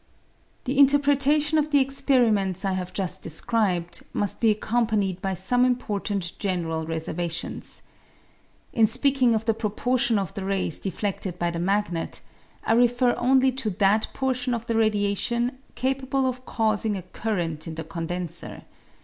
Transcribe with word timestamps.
The 0.63 0.79
interpretation 0.79 1.59
of 1.59 1.69
the 1.69 1.79
experiments 1.79 2.65
I 2.65 2.71
have 2.71 2.91
just 2.91 3.21
de 3.21 3.29
scribed 3.29 4.03
must 4.13 4.41
be 4.41 4.49
accompanied 4.49 5.21
by 5.21 5.35
some 5.35 5.63
important 5.63 6.39
general 6.39 6.87
reservations. 6.87 7.83
In 8.73 8.87
speaking 8.87 9.35
of 9.35 9.45
the 9.45 9.53
proportion 9.53 10.17
of 10.17 10.33
the 10.33 10.43
rays 10.43 10.79
defleded 10.79 11.37
by 11.37 11.51
the 11.51 11.59
magnet, 11.59 12.19
I 12.63 12.73
refer 12.73 13.13
only 13.15 13.51
to 13.51 13.69
that 13.69 14.07
portion 14.11 14.55
of 14.55 14.65
the 14.65 14.73
radiation 14.73 15.59
capable 15.75 16.25
of 16.25 16.47
causing 16.47 16.97
a 16.97 17.03
current 17.03 17.67
in 17.67 17.75
the 17.75 17.83
condenser. 17.83 18.63